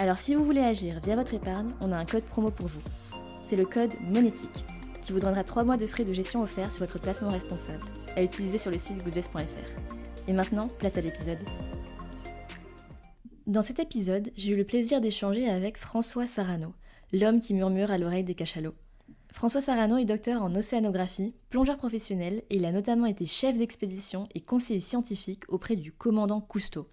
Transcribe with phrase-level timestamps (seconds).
[0.00, 2.80] Alors si vous voulez agir via votre épargne, on a un code promo pour vous.
[3.42, 4.64] C'est le code monétique
[5.02, 7.84] qui vous donnera 3 mois de frais de gestion offerts sur votre placement responsable
[8.14, 10.28] à utiliser sur le site goodvest.fr.
[10.28, 11.38] Et maintenant, place à l'épisode.
[13.48, 16.74] Dans cet épisode, j'ai eu le plaisir d'échanger avec François Sarano,
[17.12, 18.74] l'homme qui murmure à l'oreille des cachalots.
[19.32, 24.28] François Sarano est docteur en océanographie, plongeur professionnel et il a notamment été chef d'expédition
[24.36, 26.86] et conseiller scientifique auprès du commandant Cousteau.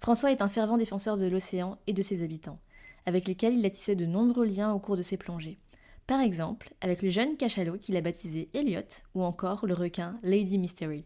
[0.00, 2.58] François est un fervent défenseur de l'océan et de ses habitants,
[3.06, 5.58] avec lesquels il a tissé de nombreux liens au cours de ses plongées.
[6.06, 8.80] Par exemple, avec le jeune cachalot qu'il a baptisé Elliot,
[9.14, 11.04] ou encore le requin Lady Mystery.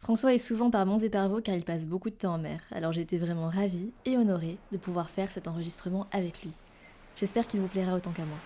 [0.00, 2.62] François est souvent par bons et par car il passe beaucoup de temps en mer,
[2.70, 6.52] alors j'ai été vraiment ravie et honorée de pouvoir faire cet enregistrement avec lui.
[7.16, 8.38] J'espère qu'il vous plaira autant qu'à moi.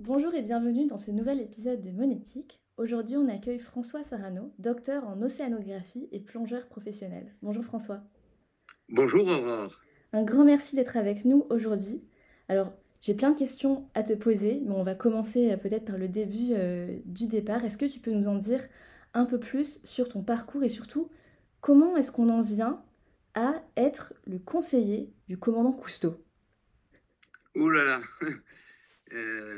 [0.00, 2.63] Bonjour et bienvenue dans ce nouvel épisode de Monétique.
[2.76, 7.32] Aujourd'hui, on accueille François Sarano, docteur en océanographie et plongeur professionnel.
[7.40, 8.00] Bonjour François.
[8.88, 9.80] Bonjour Aurore.
[10.12, 12.02] Un grand merci d'être avec nous aujourd'hui.
[12.48, 15.98] Alors, j'ai plein de questions à te poser, mais on va commencer euh, peut-être par
[15.98, 17.64] le début euh, du départ.
[17.64, 18.66] Est-ce que tu peux nous en dire
[19.12, 21.12] un peu plus sur ton parcours et surtout
[21.60, 22.82] comment est-ce qu'on en vient
[23.34, 26.20] à être le conseiller du commandant Cousteau?
[27.54, 28.00] Ouh là là
[29.12, 29.53] euh,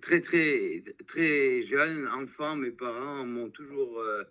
[0.00, 4.24] très très très jeune enfant, mes parents m'ont toujours euh,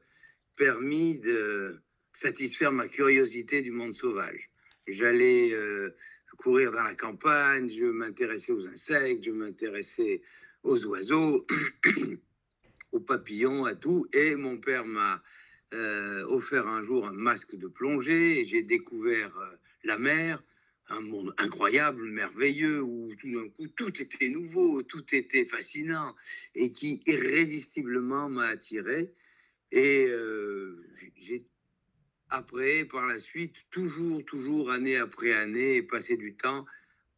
[0.56, 1.82] permis de
[2.14, 4.50] satisfaire ma curiosité du monde sauvage.
[4.88, 5.96] J'allais euh,
[6.38, 10.22] courir dans la campagne, je m'intéressais aux insectes, je m'intéressais
[10.64, 11.46] aux oiseaux,
[12.92, 14.08] aux papillons, à tout.
[14.14, 15.22] Et mon père m'a
[15.74, 19.34] euh, offert un jour un masque de plongée et j'ai découvert
[19.84, 20.42] la mer
[20.90, 26.16] un monde incroyable, merveilleux, où tout d'un coup tout était nouveau, tout était fascinant
[26.56, 29.14] et qui irrésistiblement m'a attiré.
[29.72, 30.86] Et euh,
[31.18, 31.46] j'ai
[32.30, 36.66] après, par la suite, toujours, toujours, année après année, passé du temps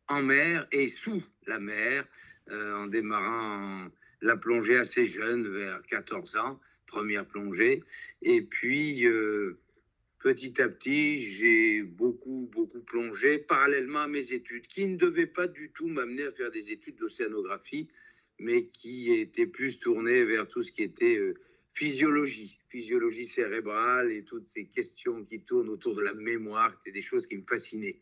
[0.07, 2.05] en mer et sous la mer,
[2.49, 3.87] euh, en démarrant
[4.21, 7.83] la plongée assez jeune, vers 14 ans, première plongée.
[8.21, 9.59] Et puis, euh,
[10.19, 15.47] petit à petit, j'ai beaucoup, beaucoup plongé parallèlement à mes études, qui ne devaient pas
[15.47, 17.87] du tout m'amener à faire des études d'océanographie,
[18.37, 21.35] mais qui étaient plus tournées vers tout ce qui était euh,
[21.73, 27.01] physiologie, physiologie cérébrale et toutes ces questions qui tournent autour de la mémoire, c'était des
[27.01, 28.01] choses qui me fascinaient.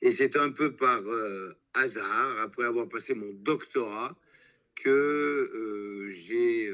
[0.00, 4.16] Et c'est un peu par euh, hasard, après avoir passé mon doctorat,
[4.76, 6.70] que euh, j'ai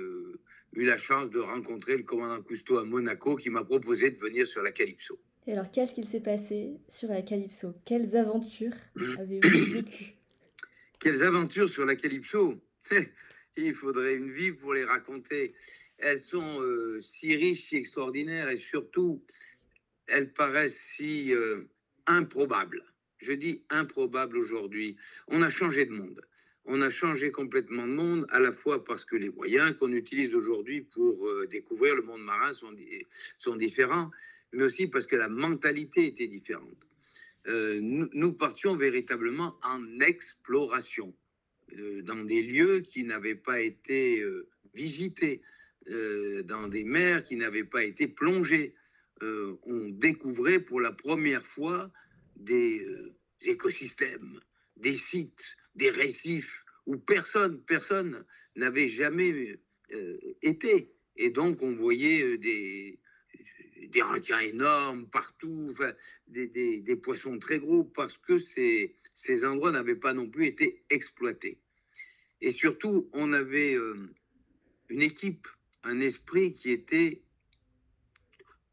[0.77, 4.47] eu la chance de rencontrer le commandant Cousteau à Monaco qui m'a proposé de venir
[4.47, 5.19] sur la Calypso.
[5.47, 7.75] Et alors, qu'est-ce qu'il s'est passé sur la Calypso?
[7.85, 8.75] Quelles aventures
[9.19, 10.15] avez-vous vécues?
[10.99, 12.61] Quelles aventures sur la Calypso?
[13.57, 15.55] Il faudrait une vie pour les raconter.
[15.99, 19.23] Elles sont euh, si riches, si extraordinaires et surtout,
[20.07, 21.69] elles paraissent si euh,
[22.07, 22.83] improbables.
[23.19, 24.97] Je dis improbables aujourd'hui.
[25.29, 26.21] On a changé de monde
[26.67, 30.35] on a changé complètement de monde, à la fois parce que les moyens qu'on utilise
[30.35, 32.75] aujourd'hui pour euh, découvrir le monde marin sont,
[33.39, 34.11] sont, différents,
[34.53, 36.79] mais aussi parce que la mentalité était différente.
[37.47, 41.15] Euh, nous, partions véritablement en exploration,
[41.77, 44.25] euh, dans des lieux qui n'avaient pas été
[44.73, 45.43] visités,
[45.87, 48.75] dans des mers qui n'avaient pas été plongées.
[49.21, 51.93] on découvrait pour la première fois
[52.37, 52.87] des
[53.43, 54.41] écosystèmes,
[54.79, 58.25] des sites, des récifs où personne, personne
[58.57, 59.59] n'avait jamais
[59.93, 60.93] euh, été.
[61.17, 62.99] Et donc, on voyait euh, des,
[63.89, 65.75] des requins énormes partout,
[66.29, 66.49] des,
[66.81, 71.59] des, poissons très gros, parce que ces, ces endroits n'avaient pas non plus été exploités.
[72.41, 74.15] Et surtout, on avait euh,
[74.89, 75.49] une équipe,
[75.83, 77.23] un esprit qui était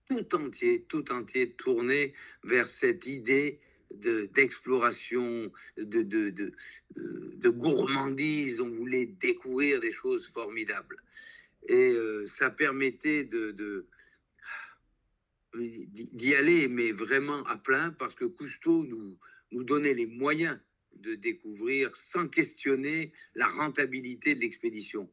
[0.09, 2.13] tout entier, tout entier tourné
[2.43, 3.61] vers cette idée
[3.95, 6.53] d'exploration, de, de, de,
[6.95, 8.61] de, gourmandise.
[8.61, 10.97] On voulait découvrir des choses formidables.
[11.67, 13.85] Et euh, ça permettait de,
[15.55, 19.17] d'y aller, mais vraiment à plein, parce que Cousteau nous,
[19.51, 20.59] nous donnait les moyens
[20.95, 25.09] de découvrir sans questionner la rentabilité de l'expédition.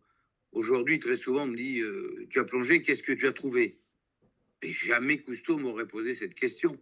[0.52, 3.78] Aujourd'hui, très souvent, on me dit, euh, tu as plongé, qu'est-ce que tu as trouvé?
[4.62, 6.80] Et jamais Cousteau m'aurait posé cette question.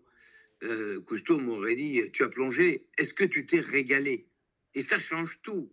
[0.62, 4.26] Euh, Cousteau m'aurait dit, tu as plongé, est-ce que tu t'es régalé?
[4.74, 5.70] Et ça change tout.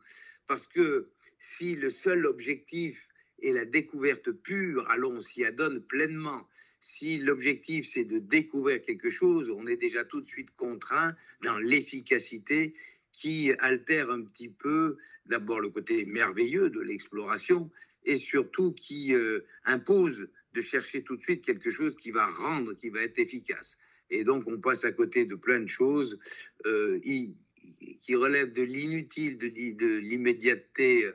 [0.47, 1.09] Parce que
[1.39, 3.07] si le seul objectif
[3.41, 6.47] est la découverte pure, alors on s'y adonne pleinement.
[6.81, 11.57] Si l'objectif c'est de découvrir quelque chose, on est déjà tout de suite contraint dans
[11.59, 12.75] l'efficacité
[13.11, 17.69] qui altère un petit peu d'abord le côté merveilleux de l'exploration
[18.05, 22.73] et surtout qui euh, impose de chercher tout de suite quelque chose qui va rendre,
[22.73, 23.77] qui va être efficace.
[24.13, 26.19] Et donc on passe à côté de plein de choses
[26.65, 31.09] euh, qui relèvent de l'inutile, de, l'immédiateté,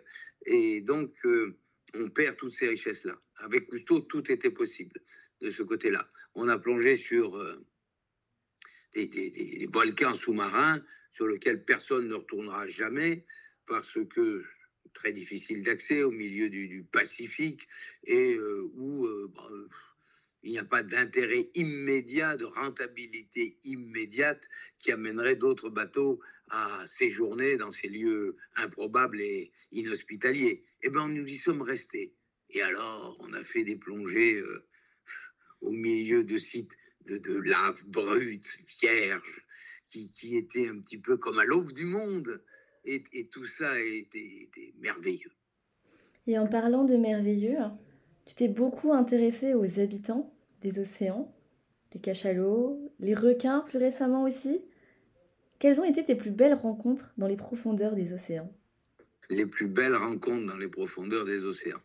[0.46, 1.56] et donc euh,
[1.94, 3.20] on perd toutes ces richesses-là.
[3.36, 5.00] Avec Cousteau, tout était possible
[5.40, 6.10] de ce côté-là.
[6.34, 7.38] On a plongé sur
[8.94, 13.24] des, des volcans sous-marins sur lequel personne ne retournera jamais
[13.66, 14.44] parce que
[14.94, 17.68] très difficile d'accès au milieu du, Pacifique
[18.04, 19.48] et euh, où euh, bah,
[20.48, 24.40] il n'y a pas d'intérêt immédiat, de rentabilité immédiate
[24.78, 30.64] qui amènerait d'autres bateaux à séjourner dans ces lieux improbables et inhospitaliers.
[30.82, 32.14] Eh bien, nous y sommes restés.
[32.48, 34.66] Et alors, on a fait des plongées euh,
[35.60, 38.48] au milieu de sites de, de lave brute,
[38.80, 39.44] vierge,
[39.90, 42.42] qui, était un petit peu comme à l'aube du monde.
[42.86, 44.48] Et, tout ça était,
[44.78, 45.32] merveilleux.
[46.26, 47.58] Et en parlant de merveilleux,
[48.24, 50.32] tu t'es beaucoup intéressé aux habitants
[50.62, 51.34] des océans,
[51.92, 54.60] les cachalots, les requins plus récemment aussi.
[55.58, 58.52] Quelles ont été tes plus belles rencontres dans les profondeurs des océans?
[59.30, 61.82] Les plus belles rencontres dans les profondeurs des océans.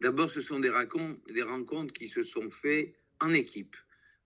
[0.00, 0.70] D'abord, ce sont des
[1.32, 3.76] des rencontres qui se sont faites en équipe.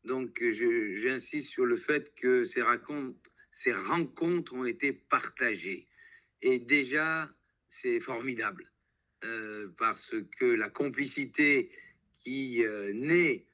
[0.05, 2.63] Donc, j'insiste sur le fait que ces
[3.51, 5.87] ces rencontres ont été partagées.
[6.43, 7.31] Et déjà,
[7.69, 8.71] c'est formidable,
[9.25, 11.71] euh, parce que la complicité
[12.23, 13.47] qui euh, naît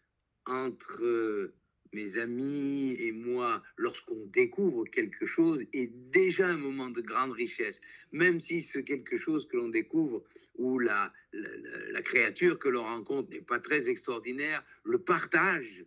[0.47, 1.55] entre euh,
[1.93, 7.81] mes amis et moi lorsqu'on découvre quelque chose est déjà un moment de grande richesse,
[8.13, 10.25] même si ce quelque chose que l'on découvre
[10.57, 15.85] ou la, la créature que l'on rencontre n'est pas très extraordinaire, le partage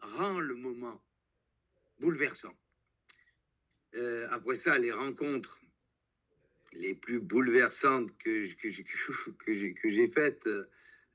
[0.00, 1.02] rend le moment
[1.98, 2.56] bouleversant.
[3.94, 5.58] Euh, après ça, les rencontres
[6.72, 8.46] les plus bouleversantes que,
[9.82, 10.48] que, j'ai faites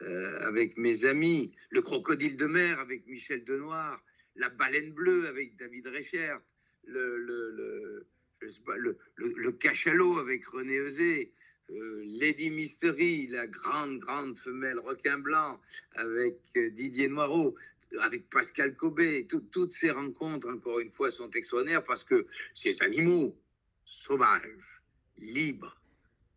[0.01, 4.03] euh, avec mes amis, le crocodile de mer avec Michel Denoir,
[4.35, 6.41] la baleine bleue avec David Reichert,
[6.85, 8.07] le, le,
[8.41, 11.31] le, le, cachalot avec René Eusé,
[11.71, 15.59] euh, Lady Mystery, la grande, grande femelle requin blanc
[15.95, 17.55] avec Didier Noireau
[18.01, 23.37] avec Pascal Cobé, toutes ces rencontres, encore une fois, sont extraordinaires parce que ces animaux
[23.85, 24.81] sauvages,
[25.17, 25.79] libres,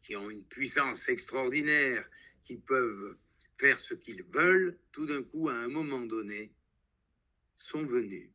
[0.02, 2.08] qui ont une puissance extraordinaire,
[2.42, 3.16] qui peuvent
[3.58, 6.52] faire ce qu'ils veulent, tout d'un coup, à un moment donné,
[7.58, 8.30] sont venus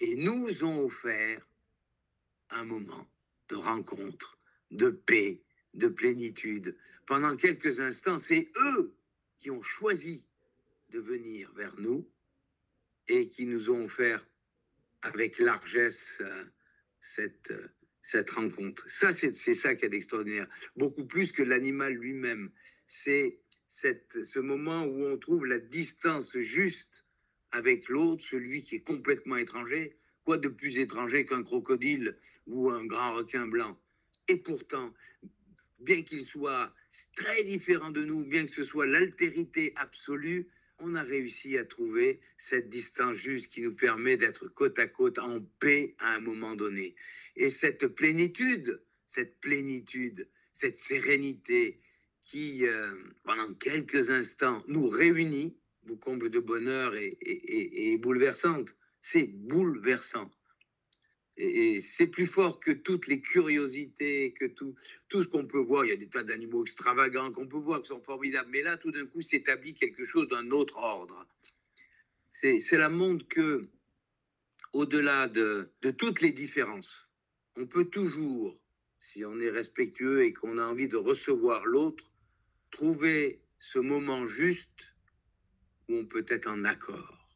[0.00, 1.46] et nous ont offert
[2.50, 3.08] un moment
[3.48, 4.38] de rencontre,
[4.70, 5.42] de paix,
[5.74, 6.76] de plénitude.
[7.06, 8.94] Pendant quelques instants, c'est eux
[9.38, 10.24] qui ont choisi
[10.90, 12.08] de venir vers nous
[13.08, 14.26] et qui nous ont offert
[15.02, 16.44] avec largesse euh,
[17.00, 17.68] cette, euh,
[18.02, 18.88] cette rencontre.
[18.88, 20.48] Ça, c'est ça qui est extraordinaire.
[20.74, 22.50] Beaucoup plus que l'animal lui-même.
[22.86, 23.38] C'est
[23.80, 27.04] ce moment où on trouve la distance juste
[27.52, 29.96] avec l'autre, celui qui est complètement étranger.
[30.24, 33.78] Quoi de plus étranger qu'un crocodile ou un grand requin blanc
[34.28, 34.92] Et pourtant,
[35.78, 36.74] bien qu'il soit
[37.14, 40.48] très différent de nous, bien que ce soit l'altérité absolue,
[40.78, 45.18] on a réussi à trouver cette distance juste qui nous permet d'être côte à côte
[45.18, 46.96] en paix à un moment donné.
[47.36, 51.80] Et cette plénitude, cette plénitude, cette sérénité
[52.26, 52.92] qui, euh,
[53.24, 58.74] pendant quelques instants, nous réunit, vous comble de bonheur et, et bouleversante.
[59.00, 60.30] C'est bouleversant.
[61.36, 64.74] Et, c'est plus fort que toutes les curiosités, que tout,
[65.08, 65.84] tout ce qu'on peut voir.
[65.84, 68.50] Il y a des tas d'animaux extravagants qu'on peut voir qui sont formidables.
[68.50, 71.26] Mais là, tout d'un coup, s'établit quelque chose d'un autre ordre.
[72.32, 73.68] C'est la montre que,
[74.72, 77.08] au-delà de, de toutes les différences,
[77.56, 78.58] on peut toujours,
[79.00, 82.12] si on est respectueux et qu'on a envie de recevoir l'autre,
[82.76, 84.94] trouver ce moment juste
[85.88, 87.30] où on peut être en accord.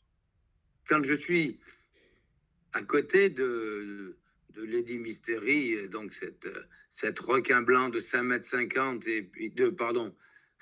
[0.86, 1.58] Quand je suis
[2.74, 4.18] à côté de,
[4.50, 6.46] de Lady Mystery, donc cette,
[6.90, 10.14] cette requin blanc de 5,50 m et de, pardon,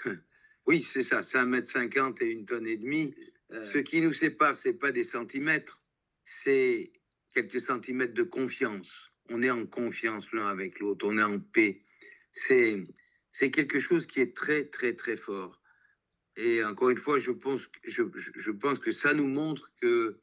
[0.67, 3.15] oui, c'est ça, 5,50 m et une tonne et demie.
[3.51, 3.65] Euh.
[3.65, 5.83] Ce qui nous sépare, c'est pas des centimètres,
[6.25, 6.93] c'est
[7.35, 9.11] quelques centimètres de confiance.
[9.29, 11.83] On est en confiance l'un avec l'autre, on est en paix.
[12.31, 12.85] C'est,
[13.33, 15.61] c'est quelque chose qui est très, très, très fort.
[16.37, 17.67] Et encore une fois, je pense,
[18.79, 20.21] que ça nous montre que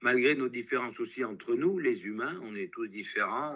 [0.00, 3.54] malgré nos différences aussi entre nous, les humains, on est tous différents,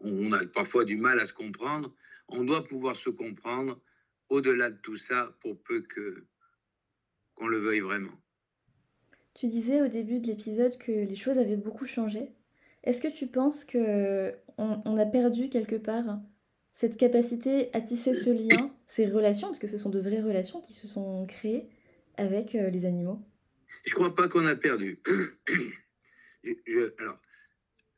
[0.00, 1.94] on, a parfois du mal à se comprendre,
[2.28, 3.80] on doit pouvoir se comprendre
[4.28, 6.24] au-delà de tout ça pour peu que
[7.34, 8.18] qu'on le veuille vraiment.
[9.34, 12.32] Tu disais au début de l'épisode que les choses avaient beaucoup changé.
[12.82, 16.18] Est-ce que tu penses que on, a perdu quelque part
[16.76, 20.60] cette capacité à tisser ce lien, ces relations, parce que ce sont de vraies relations
[20.60, 21.70] qui se sont créées
[22.18, 23.18] avec euh, les animaux
[23.86, 25.00] Je crois pas qu'on a perdu.
[26.44, 27.18] je, alors,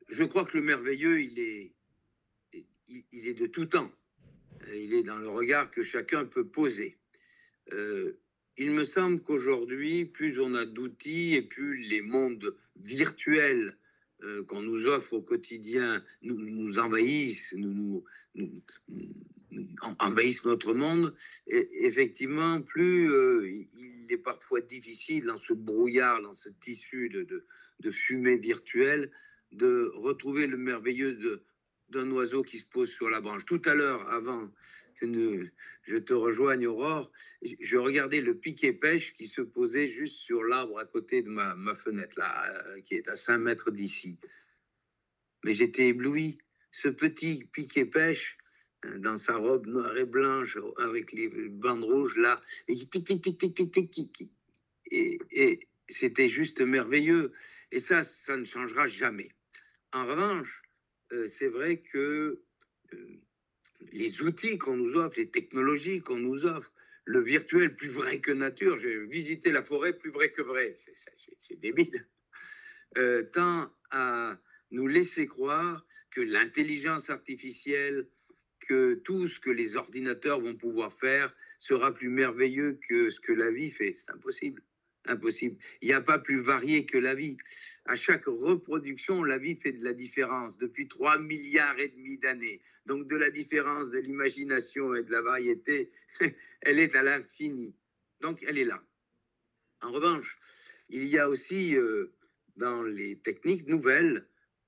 [0.08, 1.72] je crois que le merveilleux, il est,
[2.88, 3.90] il, est de tout temps.
[4.72, 6.98] Il est dans le regard que chacun peut poser.
[7.72, 8.20] Euh,
[8.58, 13.76] il me semble qu'aujourd'hui, plus on a d'outils et plus les mondes virtuels
[14.24, 18.62] euh, qu'on nous offre au quotidien nous, envahissent, nous, nous,
[20.00, 21.14] envahissent notre monde,
[21.46, 27.46] et effectivement, plus euh, il est parfois difficile dans ce brouillard, dans ce tissu de,
[27.80, 29.10] de, fumée virtuelle,
[29.52, 31.42] de retrouver le merveilleux
[31.90, 33.44] d'un oiseau qui se pose sur la branche.
[33.44, 34.50] Tout à l'heure, avant
[35.02, 37.10] je te rejoigne, Aurore,
[37.42, 41.54] je regardais le piquet pêche qui se posait juste sur l'arbre à côté de ma,
[41.54, 44.18] ma fenêtre, là, euh, qui est à 5 mètres d'ici.
[45.44, 46.38] Mais j'étais ébloui.
[46.70, 48.36] Ce petit piquet pêche,
[48.84, 52.76] euh, dans sa robe noire et blanche, avec les bandes rouges, là, et,
[55.30, 57.32] et c'était juste merveilleux.
[57.70, 59.30] Et ça, ça ne changera jamais.
[59.92, 60.62] En revanche,
[61.12, 62.42] euh, c'est vrai que
[63.92, 66.72] les outils qu'on nous offre, les technologies qu'on nous offre,
[67.04, 70.76] le virtuel plus vrai que nature, j'ai visité la forêt plus vrai que vrai,
[71.38, 72.06] c'est débile,
[72.98, 74.38] euh, tend à
[74.70, 78.08] nous laisser croire que l'intelligence artificielle,
[78.68, 83.32] que tout ce que les ordinateurs vont pouvoir faire sera plus merveilleux que ce que
[83.32, 83.94] la vie fait.
[83.94, 84.62] C'est impossible.
[85.06, 85.56] Impossible.
[85.80, 87.38] Il n'y a pas plus varié que la vie.
[87.88, 92.60] À chaque reproduction, la vie fait de la différence depuis 3 milliards et demi d'années.
[92.84, 95.90] Donc de la différence, de l'imagination et de la variété,
[96.60, 97.74] elle est à l'infini.
[98.20, 98.84] Donc elle est là.
[99.80, 100.38] En revanche,
[100.90, 102.12] il y a aussi euh,
[102.56, 104.26] dans les techniques nouvelles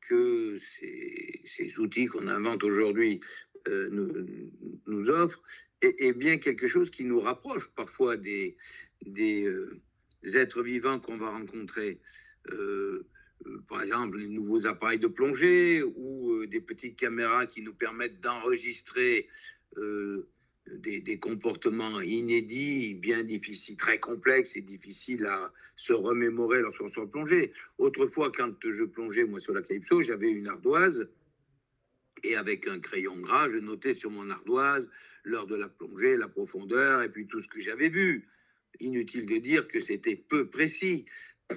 [0.08, 3.20] que ces, outils qu'on invente aujourd'hui
[3.68, 3.90] euh,
[4.86, 5.42] nous, offrent,
[5.82, 8.56] et, bien quelque chose qui nous rapproche parfois des,
[9.04, 9.78] des, euh,
[10.22, 12.00] êtres vivants qu'on va rencontrer.
[12.48, 13.06] Euh,
[13.68, 18.20] par exemple, les nouveaux appareils de plongée ou euh, des petites caméras qui nous permettent
[18.20, 19.28] d'enregistrer
[19.76, 20.28] euh,
[20.66, 27.52] des, comportements inédits, bien difficiles, très complexes et difficiles à se remémorer lorsqu'on soit plongé.
[27.78, 31.08] Autrefois, quand je plongeais, moi, sur la Calypso, j'avais une ardoise
[32.22, 34.88] et avec un crayon gras, je notais sur mon ardoise
[35.24, 38.28] l'heure de la plongée, la profondeur et puis tout ce que j'avais vu.
[38.78, 41.06] Inutile de dire que c'était peu précis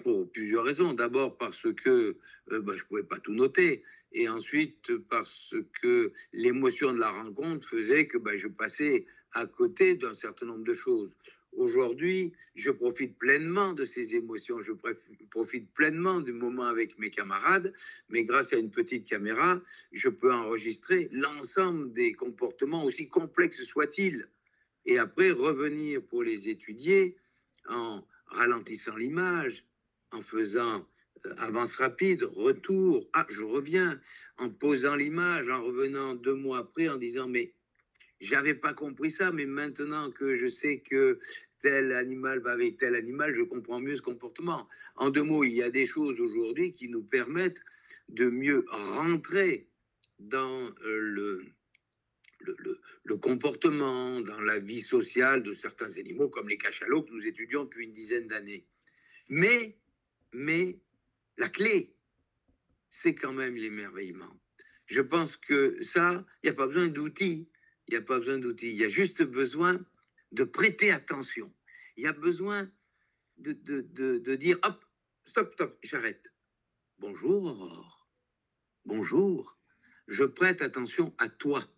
[0.04, 0.94] pour plusieurs raisons.
[0.94, 2.18] D'abord parce que
[2.52, 3.84] euh, bah, je ne pouvais pas tout noter.
[4.12, 9.96] Et ensuite parce que l'émotion de la rencontre faisait que bah, je passais à côté
[9.96, 11.16] d'un certain nombre de choses.
[11.56, 14.72] Aujourd'hui, je profite pleinement de ces émotions, je
[15.30, 17.74] profite pleinement du moment avec mes camarades,
[18.10, 24.28] mais grâce à une petite caméra, je peux enregistrer l'ensemble des comportements, aussi complexes soient-ils,
[24.86, 27.18] et après revenir pour les étudier
[27.70, 29.64] en ralentissant l'image,
[30.14, 30.88] en faisant
[31.26, 34.00] euh, avance rapide, retour, ah, je reviens,
[34.38, 37.54] en posant l'image, en revenant deux mois après, en disant, mais
[38.22, 41.20] j'avais pas compris ça, mais maintenant que je sais que
[41.62, 44.68] tel animal va avec tel animal, je comprends mieux ce comportement.
[44.96, 47.62] En deux mots, il y a des choses aujourd'hui qui nous permettent
[48.10, 49.68] de mieux rentrer
[50.20, 51.46] dans euh, le,
[52.42, 57.26] le, le, comportement, dans la vie sociale de certains animaux, comme les cachalots que nous
[57.26, 58.66] étudions depuis une dizaine d'années.
[59.30, 59.78] Mais
[60.34, 60.80] mais
[61.38, 61.96] la clé,
[62.90, 64.40] c'est quand même l'émerveillement.
[64.86, 67.50] Je pense que ça, il n'y a pas besoin d'outils.
[67.88, 68.72] Il n'y a pas besoin d'outils.
[68.72, 69.84] Il y a juste besoin
[70.32, 71.54] de prêter attention.
[71.98, 72.72] Il y a besoin
[73.38, 74.86] de, de, dire, hop,
[75.26, 76.34] stop, stop, j'arrête.
[77.00, 78.10] Bonjour, Aurore.
[78.86, 79.58] Bonjour.
[80.08, 81.70] Je prête attention à toi.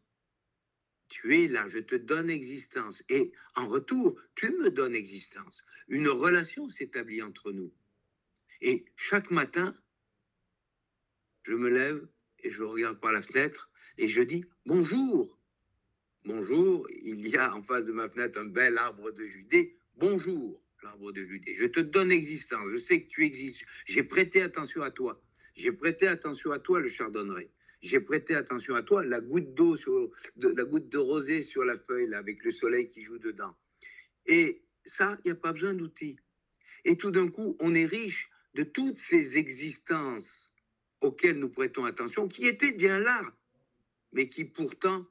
[1.08, 3.04] Tu es là, je te donne existence.
[3.10, 5.64] Et en retour, tu me donnes existence.
[5.88, 7.74] Une relation s'établit entre nous.
[8.68, 9.76] Et chaque matin,
[11.44, 12.04] je me lève
[12.40, 13.70] et je regarde par la fenêtre
[14.00, 15.38] et je dis bonjour.
[16.24, 19.78] Bonjour, il y a en face de ma fenêtre un bel arbre de Judée.
[19.98, 21.54] Bonjour, l'arbre de Judée.
[21.54, 23.64] Je te donne existence, je sais que tu existes.
[23.86, 25.22] J'ai prêté attention à toi.
[25.54, 27.52] J'ai prêté attention à toi, le chardonneret.
[27.84, 29.78] J'ai prêté attention à toi, la goutte d'eau,
[30.38, 33.56] de, la goutte de rosée sur la feuille, avec le soleil qui joue dedans.
[34.26, 36.18] Et ça, il n'y a pas besoin d'outils.
[36.84, 40.50] Et tout d'un coup, on est riche de toutes ces existences
[41.02, 43.22] auxquelles nous prêtons attention, qui étaient bien là,
[44.14, 45.06] mais qui pourtant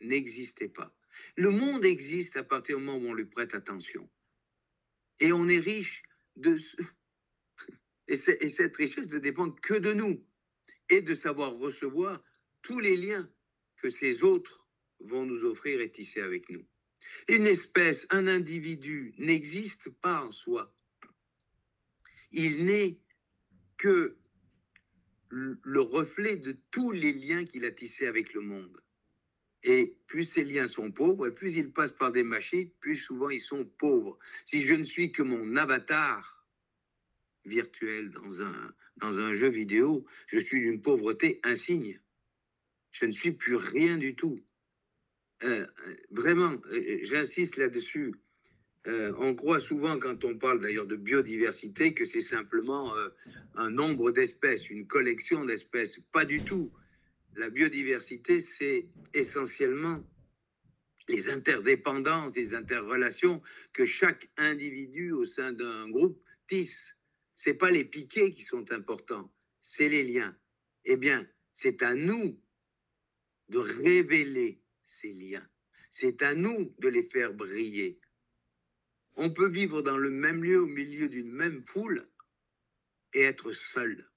[0.00, 0.96] n'existaient pas.
[1.36, 4.08] Le monde existe à partir du moment où on lui prête attention.
[5.20, 6.02] Et on est riche
[6.36, 6.56] de...
[8.08, 10.26] Et, et cette richesse ne dépend que de nous
[10.90, 12.22] et de savoir recevoir
[12.60, 13.30] tous les liens
[13.76, 14.66] que ces autres
[14.98, 16.66] vont nous offrir et tisser avec nous.
[17.28, 20.74] Une espèce, un individu n'existe pas en soi.
[22.32, 22.98] Il n'est
[23.76, 24.16] que
[25.30, 28.82] le reflet de tous les liens qu'il a tissés avec le monde.
[29.64, 33.30] Et plus ces liens sont pauvres, et plus ils passent par des machines, plus souvent
[33.30, 34.18] ils sont pauvres.
[34.44, 36.46] Si je ne suis que mon avatar
[37.44, 42.00] virtuel dans un, dans un jeu vidéo, je suis d'une pauvreté insigne.
[42.90, 44.40] Je ne suis plus rien du tout.
[45.44, 45.66] Euh,
[46.10, 48.14] vraiment, euh, j'insiste là-dessus.
[48.86, 52.94] Euh, on croit souvent, quand on parle d'ailleurs de biodiversité, que c'est simplement
[53.54, 56.00] un nombre d'espèces, une collection d'espèces.
[56.12, 56.72] Pas du tout.
[57.36, 60.04] La biodiversité, c'est essentiellement
[61.08, 66.96] les interdépendances, les interrelations que chaque individu au sein d'un groupe tisse.
[67.34, 70.36] C'est pas les piquets qui sont importants, c'est les liens.
[70.84, 72.40] Eh bien, c'est à nous
[73.48, 75.46] de révéler ces liens.
[75.90, 78.00] C'est à nous de les faire briller.
[79.16, 82.08] On peut vivre dans le même lieu, au milieu d'une même foule,
[83.14, 84.08] et être seul.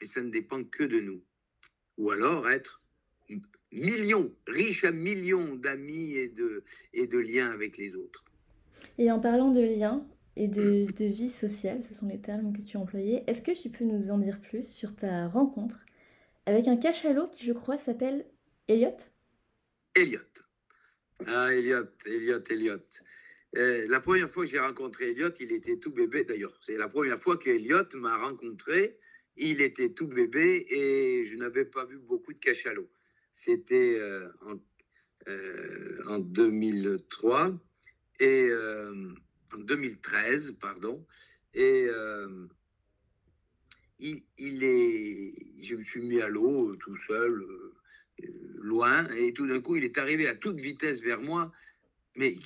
[0.00, 1.22] Et ça ne dépend que de nous.
[1.98, 2.82] Ou alors être
[3.72, 8.24] millions, riches à millions d'amis et de, et de liens avec les autres.
[8.98, 12.60] Et en parlant de liens et de, de vie sociale, ce sont les termes que
[12.60, 15.84] tu as employés, est-ce que tu peux nous en dire plus sur ta rencontre
[16.44, 18.26] avec un cachalot qui, je crois, s'appelle
[18.68, 18.96] Elliot
[19.94, 20.20] Elliot.
[21.26, 22.82] Ah, Elliot, Elliot, Elliot.
[23.56, 26.24] Euh, la première fois que j'ai rencontré Elliot, il était tout bébé.
[26.24, 28.98] D'ailleurs, c'est la première fois qu'Elliot m'a rencontré.
[29.36, 32.90] Il était tout bébé et je n'avais pas vu beaucoup de cachalots.
[33.32, 34.28] C'était euh,
[36.06, 37.54] en, 2003 euh,
[38.20, 38.52] et
[39.54, 41.06] en 2013, pardon.
[41.54, 41.88] Et
[43.98, 47.42] il, est, je me suis mis à l'eau tout seul
[48.58, 51.52] loin, et tout d'un coup, il est arrivé à toute vitesse vers moi.
[52.16, 52.36] Mais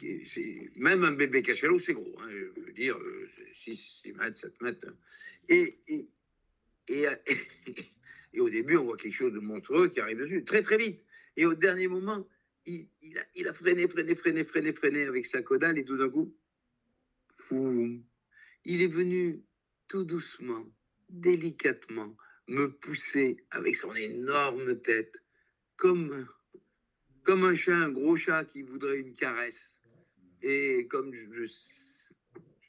[0.76, 2.16] même un bébé cachalot, c'est gros.
[2.20, 2.98] Hein, je veux dire,
[3.54, 4.94] 6, 6 mètres, 7 mètres.
[5.48, 6.04] Et, et,
[6.88, 7.06] et,
[8.34, 11.00] et, au début, on voit quelque chose de monstrueux qui arrive dessus, très très vite.
[11.36, 12.26] Et au dernier moment,
[12.66, 12.88] il,
[13.34, 16.34] il a, freiné, freiné, freiné, freiné, freiné avec sa caudale, et tout d'un coup,
[17.50, 19.42] il est venu
[19.88, 20.66] tout doucement,
[21.08, 22.16] délicatement,
[22.48, 25.14] me pousser avec son énorme tête
[25.76, 26.26] comme,
[27.24, 29.82] comme un chat, un gros chat qui voudrait une caresse.
[30.42, 31.42] Et comme je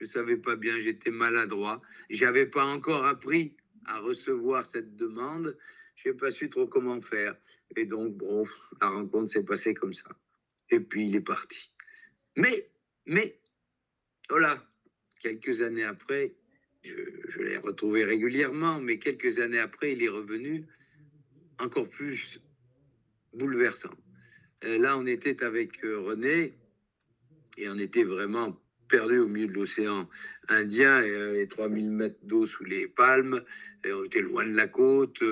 [0.02, 5.58] ne savais pas bien, j'étais maladroit, j'avais pas encore appris à recevoir cette demande,
[5.96, 7.36] je n'ai pas su trop comment faire.
[7.76, 8.46] Et donc, bon,
[8.82, 10.10] la rencontre s'est passée comme ça.
[10.70, 11.72] Et puis, il est parti.
[12.38, 12.70] Mais,
[13.06, 13.40] mais,
[14.30, 14.66] voilà,
[15.20, 16.36] quelques années après,
[16.84, 20.68] je l'ai retrouvé régulièrement, mais quelques années après, il est revenu
[21.60, 22.42] encore plus
[23.34, 23.96] bouleversant.
[24.64, 26.54] Euh, là, on était avec euh, René
[27.58, 30.10] et on était vraiment perdu au milieu de l'océan
[30.50, 33.44] Indien et euh, les 3000 mètres d'eau sous les palmes.
[33.84, 35.24] Et on était loin de la côte,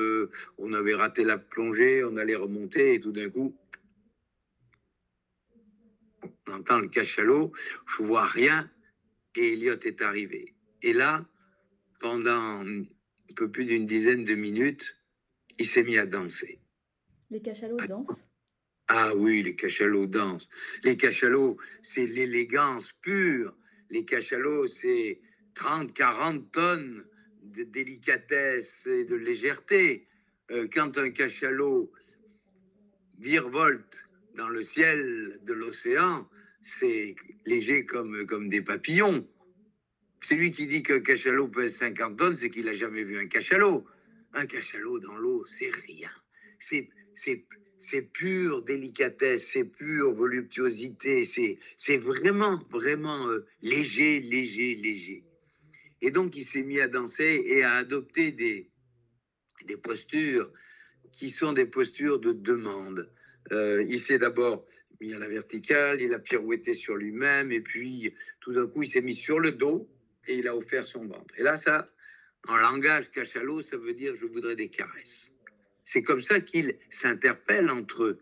[0.58, 3.56] on avait raté la plongée, on allait remonter et tout d'un coup,
[6.48, 7.52] on entend le cachalot,
[7.86, 8.70] je vois rien
[9.36, 10.56] et Elliot est arrivé.
[10.82, 11.26] Et là,
[12.00, 12.86] pendant un
[13.36, 14.98] peu plus d'une dizaine de minutes,
[15.60, 16.60] il s'est mis à danser.
[17.30, 18.29] Les cachalots dansent
[18.92, 20.50] Ah oui, les cachalots dansent.
[20.84, 23.56] Les cachalots, c'est l'élégance pure.
[23.92, 25.22] Les cachalots, c'est
[25.54, 27.06] 30, 40 tonnes
[27.44, 30.08] de délicatesse et de légèreté.
[30.50, 31.92] Euh, quand un cachalot
[33.20, 36.28] virevolte dans le ciel de l'océan,
[36.64, 39.30] c'est léger comme, comme des papillons.
[40.24, 43.86] Celui qui dit qu'un cachalot pèse 50 tonnes, c'est qu'il n'a jamais vu un cachalot.
[44.34, 46.12] Un cachalot dans l'eau, c'est rien.
[46.58, 46.90] C'est
[47.80, 55.24] c'est pure délicatesse, c'est pure voluptuosité, c'est vraiment, vraiment euh, léger, léger, léger.
[56.02, 58.70] Et donc, il s'est mis à danser et à adopter des,
[59.66, 60.52] des postures
[61.12, 63.10] qui sont des postures de demande.
[63.52, 64.66] Euh, il s'est d'abord
[65.02, 68.90] mis à la verticale, il a pirouetté sur lui-même, et puis tout d'un coup, il
[68.90, 69.90] s'est mis sur le dos
[70.28, 71.34] et il a offert son ventre.
[71.38, 71.90] Et là, ça,
[72.48, 75.32] en langage cachalot, ça veut dire je voudrais des caresses.
[75.92, 78.20] C'est comme ça qu'ils s'interpellent entre eux.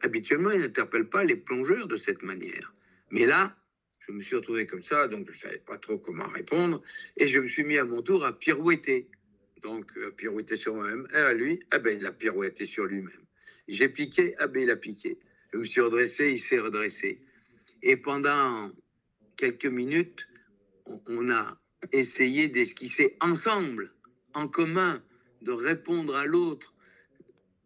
[0.00, 2.74] Habituellement, ils n'interpellent pas les plongeurs de cette manière.
[3.12, 3.56] Mais là,
[4.00, 6.82] je me suis retrouvé comme ça, donc je ne savais pas trop comment répondre,
[7.16, 9.08] et je me suis mis à mon tour à pirouetter.
[9.62, 13.24] Donc, à pirouetter sur moi-même, et à lui, eh ben, il a pirouetté sur lui-même.
[13.68, 15.20] J'ai piqué, ah ben, il a piqué.
[15.52, 17.20] Je me suis redressé, il s'est redressé.
[17.84, 18.72] Et pendant
[19.36, 20.26] quelques minutes,
[21.06, 21.56] on a
[21.92, 23.92] essayé d'esquisser ensemble,
[24.32, 25.04] en commun,
[25.44, 26.74] de répondre à l'autre.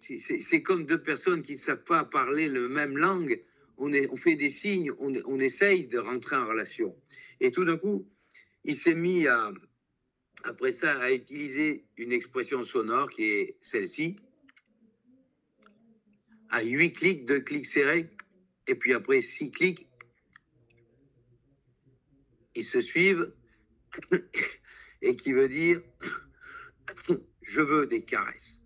[0.01, 3.43] C'est comme deux personnes qui ne savent pas parler la même langue.
[3.77, 6.97] On, fait des signes, on, on essaye de rentrer en relation.
[7.41, 8.09] Et tout d'un coup,
[8.65, 9.53] il s'est mis à,
[10.45, 14.17] après ça, à utiliser une expression sonore qui est celle-ci.
[16.51, 18.11] À huit clics, deux clics serrés,
[18.67, 19.87] et puis après six clics,
[22.55, 23.33] ils se suivent,
[25.03, 25.83] et qui veut dire
[27.49, 28.61] je veux des caresses.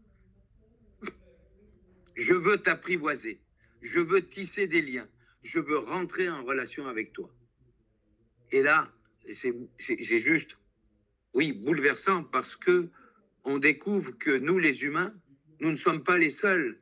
[2.16, 3.40] Je veux t'apprivoiser.
[3.80, 5.08] Je veux tisser des liens.
[5.42, 7.30] Je veux rentrer en relation avec toi.
[8.50, 8.92] Et là,
[9.32, 10.56] c'est juste,
[11.32, 12.88] oui, bouleversant parce que
[13.44, 15.14] on découvre que nous, les humains,
[15.60, 16.80] nous ne sommes pas les seuls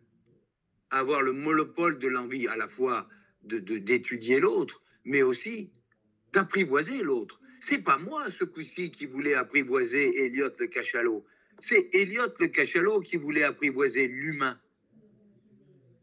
[0.91, 3.09] à avoir le monopole de l'envie à la fois
[3.43, 5.71] d'étudier de, l'autre, mais aussi
[6.33, 7.41] d'apprivoiser l'autre.
[7.61, 11.27] C'est pas moi ce coup-ci qui voulais apprivoiser Elliot le cachalot.
[11.61, 14.61] C'est Elliot le cachalot qui voulait apprivoiser l'humain.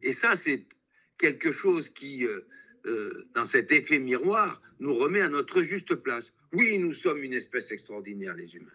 [0.01, 0.65] Et ça, c'est
[1.17, 2.41] quelque chose qui, euh,
[2.85, 6.31] euh, dans cet effet miroir, nous remet à notre juste place.
[6.53, 8.71] Oui, nous sommes une espèce extraordinaire, les humains.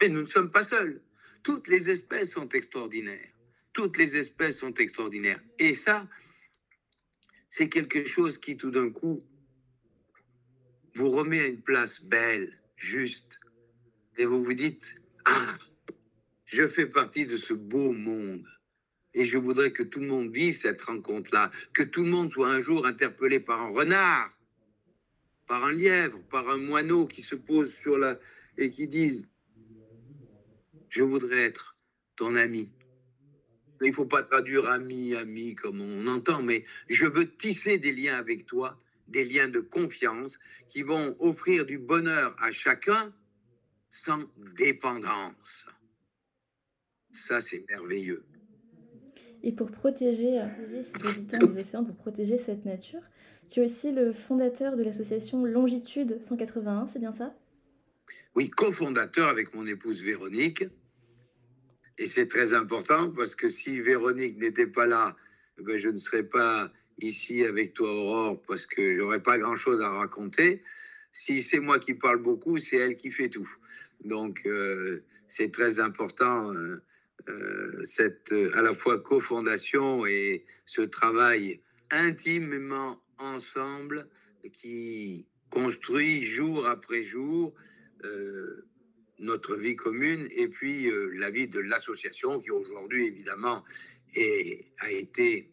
[0.00, 1.02] Mais nous ne sommes pas seuls.
[1.42, 3.28] Toutes les espèces sont extraordinaires.
[3.72, 5.40] Toutes les espèces sont extraordinaires.
[5.58, 6.08] Et ça,
[7.50, 9.22] c'est quelque chose qui, tout d'un coup,
[10.94, 13.38] vous remet à une place belle, juste.
[14.16, 15.56] Et vous vous dites, ah,
[16.48, 18.46] je fais partie de ce beau monde.
[19.14, 22.48] Et je voudrais que tout le monde vive cette rencontre-là, que tout le monde soit
[22.48, 24.32] un jour interpellé par un renard,
[25.46, 28.18] par un lièvre, par un moineau qui se pose sur la...
[28.56, 29.28] et qui disent,
[30.88, 31.76] je voudrais être
[32.16, 32.70] ton ami.
[33.82, 37.92] Il ne faut pas traduire ami, ami comme on entend, mais je veux tisser des
[37.92, 43.12] liens avec toi, des liens de confiance qui vont offrir du bonheur à chacun
[43.90, 44.24] sans
[44.56, 45.66] dépendance.
[47.26, 48.24] Ça, c'est merveilleux.
[49.42, 53.02] Et pour protéger, protéger ces habitants des océans, pour protéger cette nature,
[53.50, 57.34] tu es aussi le fondateur de l'association Longitude 181, c'est bien ça?
[58.34, 60.64] Oui, cofondateur avec mon épouse Véronique.
[61.98, 65.16] Et c'est très important parce que si Véronique n'était pas là,
[65.58, 69.80] eh ben je ne serais pas ici avec toi, Aurore, parce que j'aurais pas grand-chose
[69.80, 70.62] à raconter.
[71.12, 73.48] Si c'est moi qui parle beaucoup, c'est elle qui fait tout.
[74.04, 76.52] Donc, euh, c'est très important.
[76.52, 76.82] Euh,
[77.28, 84.08] euh, cette à la fois cofondation et ce travail intimement ensemble
[84.52, 87.54] qui construit jour après jour
[88.04, 88.66] euh,
[89.18, 93.64] notre vie commune et puis euh, la vie de l'association qui aujourd'hui évidemment
[94.80, 95.50] a été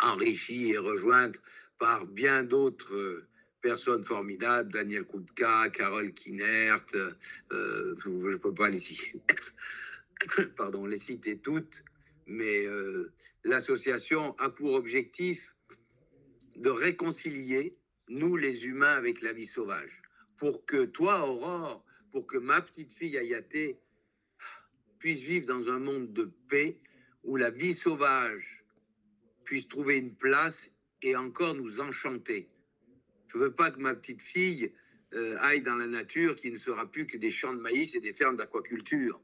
[0.00, 1.36] enrichie et rejointe
[1.78, 3.24] par bien d'autres
[3.62, 6.84] personnes formidables, Daniel Koupka, Carole Kinert,
[7.50, 8.80] je ne peux pas les
[10.56, 11.82] pardon, les citer toutes,
[12.26, 13.12] mais euh,
[13.44, 15.54] l'association a pour objectif
[16.56, 17.76] de réconcilier
[18.08, 20.02] nous les humains avec la vie sauvage,
[20.36, 23.78] pour que toi, Aurore, pour que ma petite fille Ayaté
[24.98, 26.78] puisse vivre dans un monde de paix
[27.24, 28.64] où la vie sauvage
[29.44, 32.48] puisse trouver une place et encore nous enchanter.
[33.28, 34.72] Je veux pas que ma petite fille
[35.14, 38.00] euh, aille dans la nature qui ne sera plus que des champs de maïs et
[38.00, 39.20] des fermes d'aquaculture.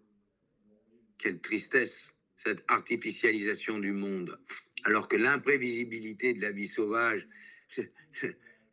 [1.19, 4.39] Quelle tristesse, cette artificialisation du monde.
[4.85, 7.29] Alors que l'imprévisibilité de la vie sauvage,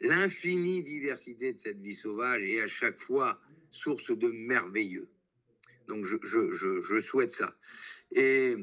[0.01, 5.09] l'infinie diversité de cette vie sauvage est à chaque fois source de merveilleux.
[5.87, 7.57] Donc je, souhaite ça.
[8.11, 8.55] Et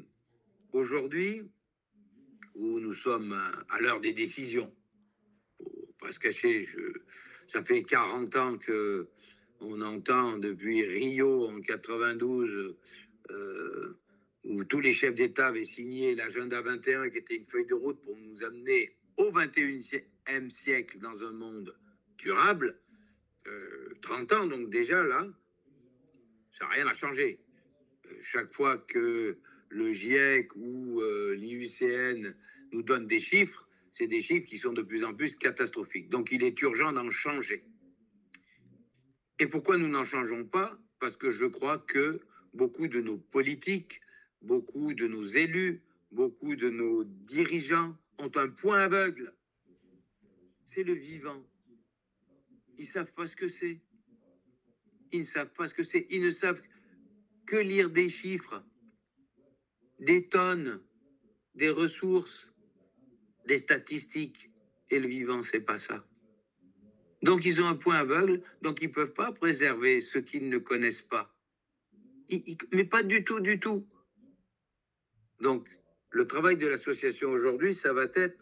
[0.73, 1.43] aujourd'hui,
[2.55, 3.33] où nous sommes
[3.69, 4.73] à l'heure des décisions,
[5.59, 6.67] pour pas se cacher,
[7.49, 9.09] ça fait 40 ans que
[9.61, 12.77] on entend depuis Rio en 92
[13.31, 13.99] euh,
[14.45, 18.01] où tous les chefs d'État avaient signé l'agenda 21, qui était une feuille de route
[18.03, 21.75] pour nous amener au 21e siècle dans un monde
[22.19, 22.79] durable,
[24.03, 25.27] 30 euh, ans donc déjà là,
[26.59, 27.41] ça n'a rien à changer.
[28.07, 31.01] Euh, chaque fois que le GIEC ou
[31.35, 32.35] l'IUCN
[32.73, 36.11] nous donne des chiffres, c'est des chiffres qui sont de plus en plus catastrophiques.
[36.11, 37.65] Donc il est urgent d'en changer.
[39.39, 40.79] Et pourquoi nous n'en changeons pas?
[41.01, 42.21] Parce que je crois que
[42.55, 44.01] beaucoup de nos politiques,
[44.41, 49.35] beaucoup de nos élus, beaucoup de nos dirigeants ont un point aveugle.
[50.67, 51.43] c'est le vivant.
[52.79, 53.81] Ils ne savent pas ce que c'est.
[55.13, 56.07] Ils ne savent pas ce que c'est.
[56.11, 56.63] Ils ne savent
[57.47, 58.65] que lire des chiffres,
[59.99, 60.81] des tonnes,
[61.55, 62.51] des ressources,
[63.47, 64.51] des statistiques.
[64.89, 66.07] Et le vivant, c'est pas ça.
[67.23, 70.59] Donc ils ont un point aveugle, donc ils ne peuvent pas préserver ce qu'ils ne
[70.59, 71.32] connaissent pas.
[72.73, 73.87] Mais pas du tout, du tout.
[75.41, 75.69] Donc
[76.11, 78.39] le travail de l'association aujourd'hui, ça va être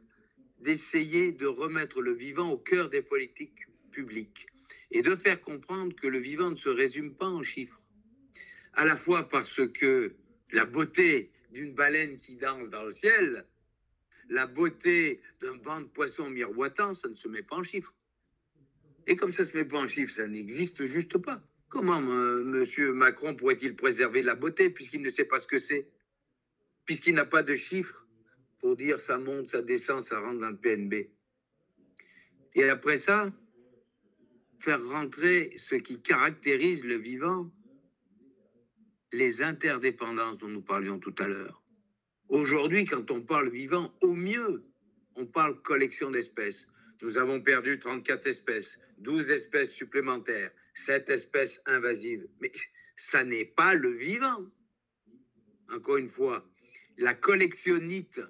[0.58, 4.46] d'essayer de remettre le vivant au cœur des politiques publiques
[4.90, 7.80] et de faire comprendre que le vivant ne se résume pas en chiffres.
[8.74, 10.14] À la fois parce que
[10.52, 13.46] la beauté d'une baleine qui danse dans le ciel,
[14.28, 17.94] la beauté d'un banc de poissons miroitant, ça ne se met pas en chiffres.
[19.06, 21.42] Et comme ça ne se met pas en chiffres, ça n'existe juste pas.
[21.70, 22.92] Comment euh, M.
[22.92, 25.88] Macron pourrait-il préserver la beauté puisqu'il ne sait pas ce que c'est?
[26.84, 28.04] Puisqu'il n'a pas de chiffres
[28.58, 31.08] pour dire ça monte, ça descend, ça rentre dans le PNB.
[32.56, 33.32] Et après ça,
[34.58, 37.48] faire rentrer ce qui caractérise le vivant,
[39.12, 41.62] les interdépendances dont nous parlions tout à l'heure.
[42.28, 44.64] Aujourd'hui, quand on parle vivant, au mieux,
[45.14, 46.66] on parle collection d'espèces.
[47.00, 52.26] Nous avons perdu 34 espèces, 12 espèces supplémentaires, 7 espèces invasives.
[52.40, 52.52] Mais
[52.96, 54.44] ça n'est pas le vivant.
[55.70, 56.46] Encore une fois,
[56.98, 58.20] la collectionnite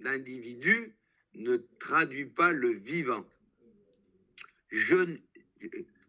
[0.00, 0.94] d'individus
[1.34, 3.26] ne traduit pas le vivant.
[4.68, 5.18] Je,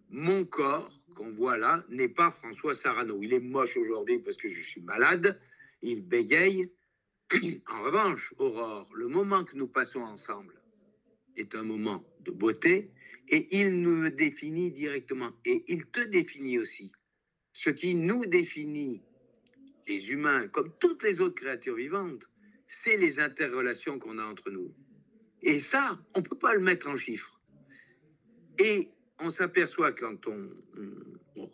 [0.09, 3.21] mon corps qu'on voit là n'est pas François Sarano.
[3.21, 5.39] Il est moche aujourd'hui parce que je suis malade,
[5.81, 6.71] il bégaye.
[7.67, 10.61] En revanche, Aurore, le moment que nous passons ensemble
[11.37, 12.91] est un moment de beauté
[13.31, 16.91] et il nous définit directement et il te définit aussi.
[17.53, 19.01] Ce qui nous définit,
[19.87, 22.29] les humains, comme toutes les autres créatures vivantes,
[22.67, 24.73] c'est les interrelations qu'on a entre nous.
[25.41, 27.39] Et ça, on ne peut pas le mettre en chiffres.
[28.59, 28.89] Et
[29.19, 30.49] on s'aperçoit quand on,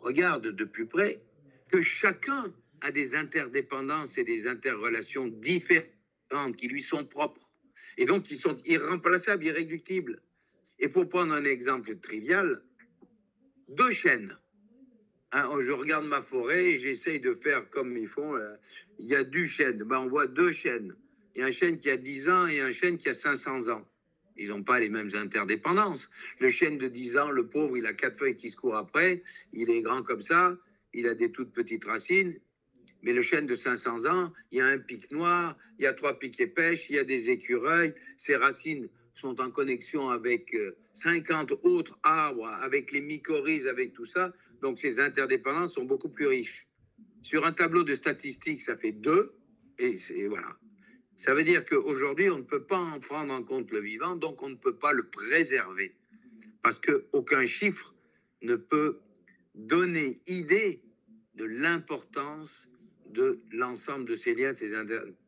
[0.00, 1.22] regarde de plus près
[1.70, 7.50] que chacun a des interdépendances et des interrelations différentes qui lui sont propres.
[7.96, 10.22] Et donc qui sont irremplaçables, irréductibles.
[10.78, 12.62] Et pour prendre un exemple trivial,
[13.68, 14.36] deux chaînes.
[15.32, 18.38] Hein, je regarde ma forêt et j'essaye de faire comme ils font.
[18.98, 19.82] Il y a du chêne.
[19.84, 20.94] Ben, on voit deux chênes.
[21.34, 23.68] Il y a un chêne qui a 10 ans et un chêne qui a 500
[23.68, 23.86] ans.
[24.36, 26.08] Ils n'ont pas les mêmes interdépendances.
[26.38, 29.22] Le chêne de 10 ans, le pauvre, il a quatre feuilles qui se courent après.
[29.52, 30.56] Il est grand comme ça.
[30.94, 32.38] Il a des toutes petites racines.
[33.02, 35.92] Mais le chêne de 500 ans, il y a un pic noir, il y a
[35.92, 37.94] trois pics pêches, il y a des écureuils.
[38.16, 38.88] Ses racines
[39.20, 40.56] sont en connexion avec
[40.92, 44.32] 50 euh, autres arbres, avec les mycorhizes, avec tout ça.
[44.62, 46.66] Donc ces interdépendances sont beaucoup plus riches.
[47.22, 49.34] Sur un tableau de statistiques, ça fait deux.
[49.78, 50.56] Et voilà.
[51.16, 54.42] Ça veut dire qu'aujourd'hui, on ne peut pas en prendre en compte le vivant, donc
[54.42, 55.96] on ne peut pas le préserver.
[56.62, 57.94] Parce qu'aucun chiffre
[58.42, 59.00] ne peut
[59.54, 60.80] donner idée
[61.34, 62.68] de l'importance
[63.06, 65.27] de l'ensemble de ces liens, de ces interdépendances.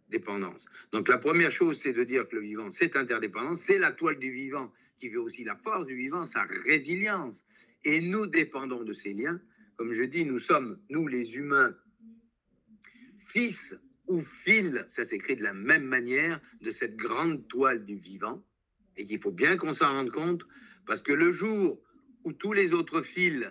[0.93, 4.19] Donc la première chose, c'est de dire que le vivant, c'est interdépendant, c'est la toile
[4.19, 7.45] du vivant qui veut aussi la force du vivant, sa résilience.
[7.85, 9.41] Et nous dépendons de ces liens.
[9.77, 11.75] Comme je dis, nous sommes, nous les humains,
[13.27, 13.75] fils
[14.07, 18.45] ou fil, ça s'écrit de la même manière, de cette grande toile du vivant,
[18.97, 20.43] et qu'il faut bien qu'on s'en rende compte,
[20.87, 21.81] parce que le jour
[22.25, 23.49] où tous les autres fils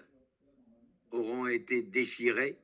[1.12, 2.60] auront été déchirés,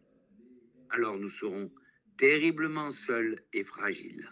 [0.91, 1.71] alors nous serons
[2.17, 4.29] terriblement seuls et fragiles.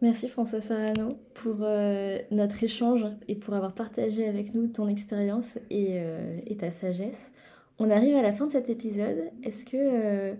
[0.00, 5.58] Merci François Sarano pour euh, notre échange et pour avoir partagé avec nous ton expérience
[5.70, 7.32] et, euh, et, ta sagesse.
[7.78, 9.30] On arrive à la fin de cet épisode.
[9.42, 10.34] Est-ce qu'il euh,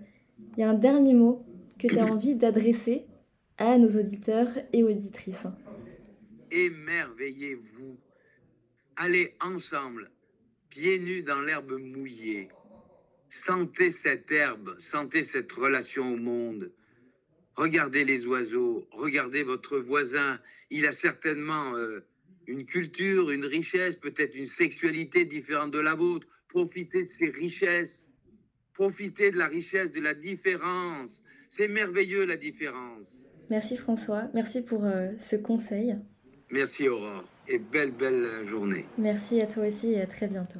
[0.57, 1.45] y a un dernier mot
[1.77, 3.05] que tu as envie d'adresser
[3.57, 5.47] à nos auditeurs et auditrices?
[6.51, 7.97] Émerveillez-vous.
[8.95, 10.09] Allez ensemble,
[10.69, 12.49] pieds nus dans l'herbe mouillée.
[13.29, 16.71] Sentez cette herbe, sentez cette relation au monde.
[17.55, 20.39] Regardez les oiseaux, regardez votre voisin.
[20.71, 21.99] Il a certainement euh,
[22.47, 26.27] une culture, une richesse, peut-être une sexualité différente de la vôtre.
[26.47, 28.09] Profitez de ces richesses.
[28.73, 31.21] Profitez de la richesse, de la différence.
[31.49, 33.21] C'est merveilleux la différence.
[33.49, 35.97] Merci François, merci pour euh, ce conseil.
[36.51, 38.85] Merci Aurore et belle belle journée.
[38.97, 40.59] Merci à toi aussi et à très bientôt.